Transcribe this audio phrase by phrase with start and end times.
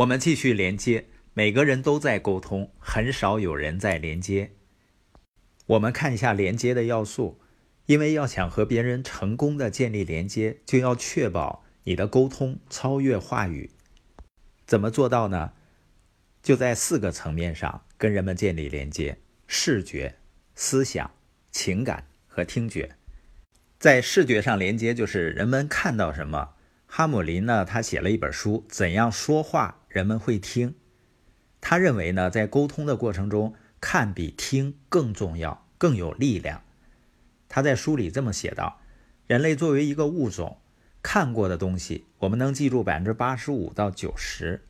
[0.00, 4.52] 我们继续连接，每个人都在沟通，很少有人在连接。
[5.66, 7.38] 我们看一下连接的要素，
[7.84, 13.68] 因为要想和别人成功的建立连接，就要确保你的沟通超越话语。
[14.66, 15.52] 怎么做到呢？
[16.42, 20.16] 就在四个层面上跟人们建立连接：视觉、
[20.54, 21.10] 思想、
[21.50, 22.96] 情感和听觉。
[23.78, 26.54] 在视觉上连接，就是人们看到什么。
[26.86, 30.74] 哈姆林呢，他写了一本书，怎样说话人们会听。
[31.60, 36.62] 他认为呢，在沟通的过程中，看比听更重要，更有力量。
[37.48, 38.80] 他在书里这么写道：
[39.26, 40.58] 人类作为一个物种，
[41.02, 44.64] 看过的东西我们能记住百分之八十五到九十，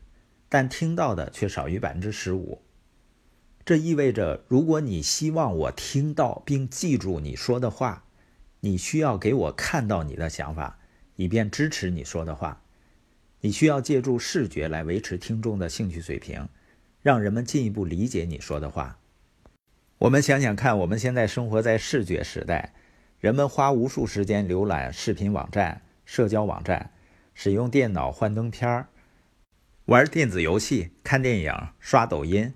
[0.49, 2.61] 但听到的却少于百分之十五。
[3.63, 8.05] 这意味着，如果你希望我听到并记住你说的话，
[8.61, 10.79] 你需要给我看到你的想法，
[11.15, 12.63] 以便支持你说的话。
[13.41, 16.47] 你需要借助视觉来维持听众的兴趣水平，
[17.01, 18.99] 让人们进一步理解你说的话。
[19.97, 22.73] 我们想想看，我们现在生活在视觉时代，
[23.19, 26.91] 人们花无数时间浏览视频网站、社交网站，
[27.33, 28.87] 使用电脑幻灯片儿，
[29.85, 32.53] 玩电子游戏、看电影、刷抖音。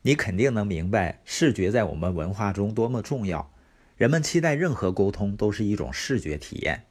[0.00, 3.52] 你肯定能明白，视觉在我们文化中多么重要。
[3.96, 6.84] 人们期待任何沟通都是一种视觉体验，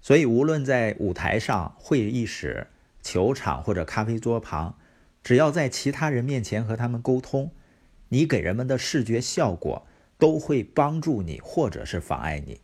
[0.00, 2.66] 所以无论在舞台上、会议室、
[3.02, 4.78] 球场或者咖啡桌旁，
[5.22, 7.52] 只要在其他人面前和他们沟通，
[8.08, 9.86] 你给人们的视觉效果
[10.18, 12.60] 都会帮助你，或者是妨碍你。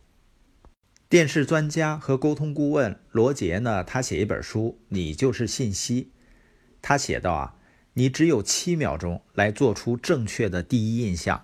[1.07, 6.03] 电视专家和沟通顾问罗杰呢，他写一本书《你就是信息》，
[6.81, 7.55] 他写道啊，
[7.93, 11.43] 你只有七秒钟来做出正确的第一印象，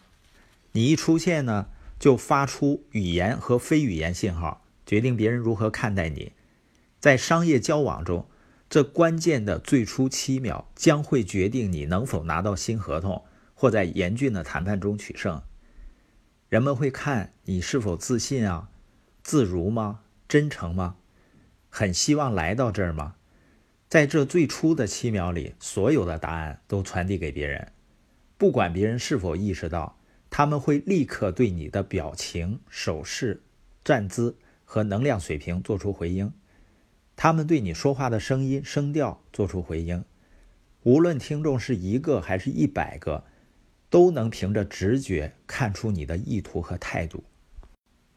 [0.72, 1.68] 你一出现呢。
[2.00, 6.34] 就发出语言和非语言信号，决定别人如何看待你。
[7.00, 8.28] 在商业交往中，
[8.70, 13.24] 这关键的最初七秒将会决定你能否拿到新合同，
[13.54, 15.42] 或在严峻的谈判中取胜。
[16.50, 18.70] 人们会看你是否自信啊，
[19.22, 20.02] 自如吗？
[20.28, 20.96] 真诚吗？
[21.70, 23.16] 很希望来到这儿吗？
[23.90, 27.72] 在这最初的七秒里，所有的答案都传递给别人，
[28.38, 30.00] 不管别人是否意识到。
[30.36, 33.44] 他们会立刻对你的表情、手势、
[33.84, 34.36] 站姿
[34.74, 36.34] 和能量水平做出回应。
[37.16, 40.04] 他们对你说话的声音、声调做出回应。
[40.82, 43.24] 无论听众是一个还是一百个，
[43.92, 47.24] 都能凭着直觉看出你的意图和态度。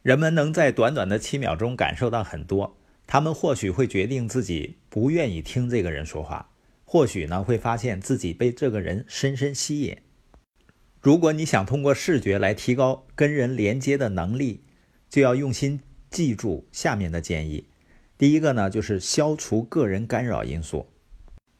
[0.01, 2.79] 人们能在短短的七秒钟感受到很多。
[3.07, 6.49] 他们或许会决定自己不愿意听这个人说话，
[6.87, 9.99] 或许呢会发现自己被这个人深深吸引。
[11.03, 14.65] 如果你想通过视觉来提高跟人连接的能力，
[15.11, 15.83] 就要用心
[16.17, 17.69] 记住下面的建议。
[18.17, 20.89] 第一个呢，就是消除个人干扰因素。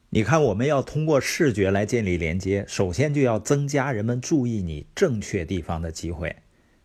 [0.09, 6.35] 你看，我们要通过视觉来建立连接，首先就要增加人们注意你正确地方的机会，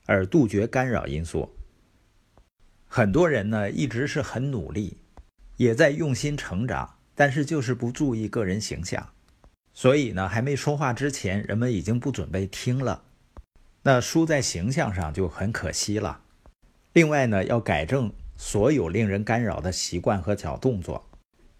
[0.04, 1.48] 而杜绝干扰因素。
[2.86, 4.98] 很多人呢，一直是很努力，
[5.56, 9.08] 也在用心成长，但是就是不注意个人形象。
[9.72, 13.04] 所以呢，还没说话之前，人们已经不准备听了，
[13.84, 16.21] 那输在形象上就很可惜了。
[16.92, 21.08] 另外呢，要改正所有令人干扰的习惯和小动作。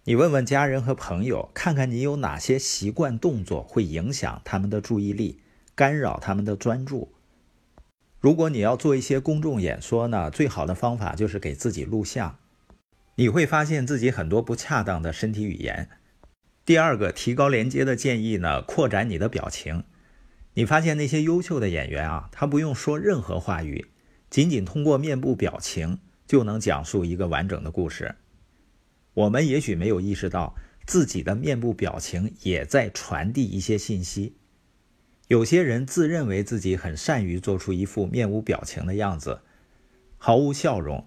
[0.04, 5.40] 你问问家人和朋友，看看你有哪些习惯动作会影响他们的注意力，
[5.74, 7.12] 干扰他们的专注。
[8.20, 12.38] 如果你要做一些公众演说呢，最好的方法就是给自己录像，
[13.14, 15.88] 你会发现自己很多不恰当的身体语言。
[16.64, 19.84] 第二个提高连接的建议呢，扩展你的表情。
[20.54, 23.86] 你发现那些优秀的演员啊，他不用说任何话语，
[24.32, 28.14] 仅仅通过面部表情就能讲述一个完整的故事。
[29.12, 30.54] 我们也许没有意识到
[30.86, 34.34] 自己的面部表情也在传递一些信息。
[35.28, 39.42] 有些人自认为自己很善于做出一副面无表情的样子，
[40.16, 41.06] 毫无笑容，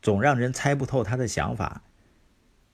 [0.00, 1.82] 总让人猜不透他的想法。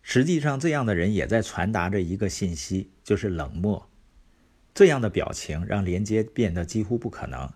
[0.03, 3.89] 实际上，这样的人也在传达着一个信息，就是冷漠。
[4.75, 7.51] 这样的表情让连接变得几乎不可能。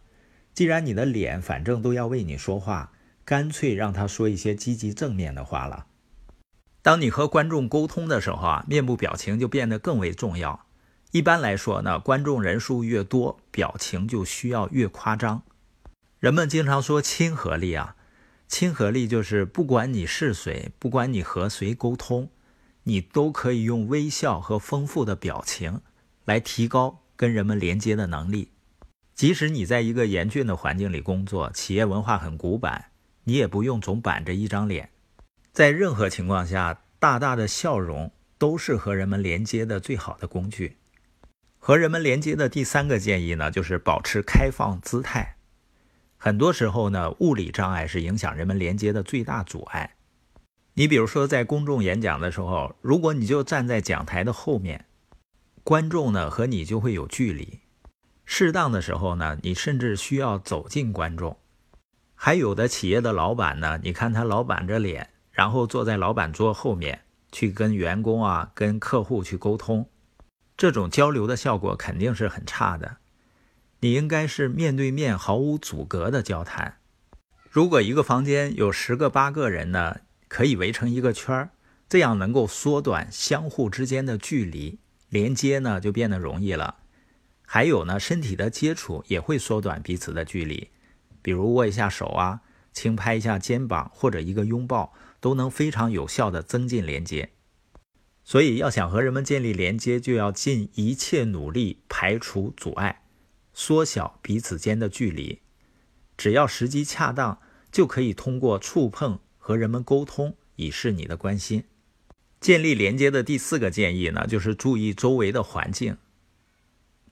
[0.54, 2.93] 既然你的脸反正都要为你说话，
[3.25, 5.87] 干脆让他说一些积极正面的话了。
[6.82, 10.66] 当你和观众沟通的时候啊，面部表情就变得更为重要。
[11.12, 15.43] 一般来说呢，观众人数越多，表情就需要越夸张。
[16.19, 17.96] 人们经常说亲和力啊，
[18.48, 22.31] 亲和力就是不管你是谁，不管你和谁沟通。
[22.84, 25.82] 你都可以用微笑和丰富的表情
[26.25, 28.48] 来提高跟人们连接的能力。
[29.14, 32.86] 即使你在一个严峻的环境里工作，企业文化很古板，
[33.24, 34.90] 你也不用总板着一张脸。
[35.52, 40.78] 在任何情况下，大大的笑容都是和人们连接的最好的工具。
[41.58, 45.36] 和人们连接的第三个建议呢，就是保持开放姿态。
[46.16, 49.94] 很多时候呢，物理障碍是影响人们连接的最大阻碍。
[50.74, 54.86] 你比如说，在公众演讲的时候，如果你就站在讲台的后面，
[55.62, 57.60] 观众呢和你就会有距离。
[58.34, 61.37] 适当的时候呢，你甚至需要走进观众。
[62.14, 69.87] 还有的企业的老板呢，你看他老板着脸，然后坐在老板桌后面去跟员工啊、跟客户去沟通，
[70.56, 72.96] 这种交流的效果肯定是很差的。
[73.81, 76.79] 你应该是面对面、毫无阻隔的交谈。
[77.50, 79.99] 如果一个房间有十个、八个人呢，
[80.29, 81.50] 可以围成一个圈儿，
[81.87, 84.79] 这样能够缩短相互之间的距离，
[85.11, 86.76] 连接呢就变得容易了。
[87.44, 90.68] 还有呢，身体的接触也会缩短彼此的距离，
[91.20, 92.40] 比如握一下手啊，
[92.72, 97.30] 轻拍一下肩膀，或者一个拥抱，都能非常有效的增进连接。
[98.24, 103.02] 所以，要想和人们建立连接，就要尽一切努力排除阻碍。
[103.52, 105.40] 缩小彼此间的距离，
[106.16, 107.38] 只要时机恰当，
[107.70, 111.64] 就可以通过触碰和人们沟通，以示你的关心。
[112.40, 115.98] 建立连接的第四个建议呢，就是注意周围的环境。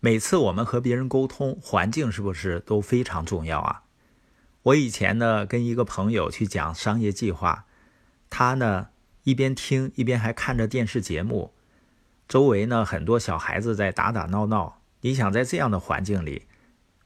[0.02, 3.82] 每次我们和别人沟通，环境是不是都非常重要啊？
[4.62, 7.66] 我以前呢，跟一个朋友去讲商业计划，
[8.30, 8.88] 他呢
[9.24, 11.52] 一边听一边还看着电视节目，
[12.26, 14.80] 周围呢很多小孩子在打打闹闹。
[15.02, 16.46] 你想在这样的环境里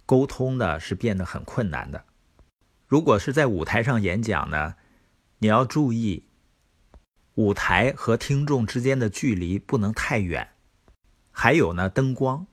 [0.06, 2.04] 沟通呢，是变得很困难的。
[2.86, 4.76] 如果是在舞台上演讲呢，
[5.38, 6.26] 你要注意
[7.34, 10.50] 舞台和听众之间的距离不能太远。
[11.32, 12.46] 还有呢，灯光，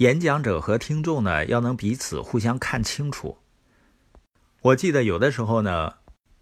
[0.00, 3.36] 演讲者和听众呢要能彼此互相看清楚。
[4.62, 5.96] 我记得有的时候呢，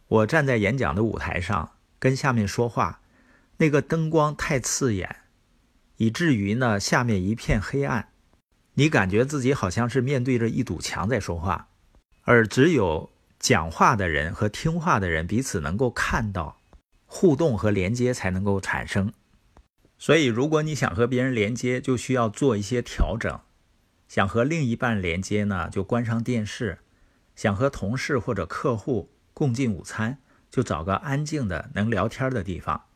[0.06, 3.00] 我站在演讲的舞台上跟下面说话，
[3.56, 5.16] 那个灯光太刺眼，
[5.96, 8.10] 以至于呢下面一片黑暗。
[8.74, 11.66] 你感觉自己好像是面对着一堵墙在说话，
[12.22, 16.60] 而只有讲话的人和听话的人彼此能够看到，
[17.06, 19.12] 互动和连接才能够产生。
[19.98, 23.40] 所以，如果你想和别人连接，就需要做一些调整。
[24.08, 26.78] 想和另一半连接呢，就关上电视；
[27.36, 30.18] 想和同事或者客户共进午餐，
[30.50, 32.86] 就找个安静的能聊天的地方；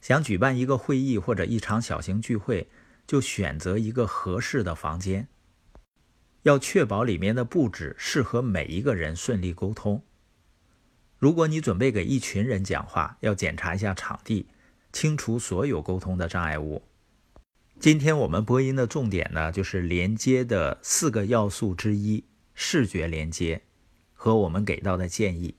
[0.00, 2.68] 想举办一个会议或者一场小型聚会。
[3.06, 5.28] 就选择一个合适的房间，
[6.42, 10.02] 要确保里面的布置适合每一个人顺利沟通。
[11.16, 14.46] 如果你准备给一群人讲话，要检查一下场地，
[14.92, 16.82] 清除所有沟通的障碍物。
[17.80, 23.62] 今天我们播音的重点呢，就是连接的四个要素之一——视觉连接，
[24.14, 25.54] 和我们给到的建议。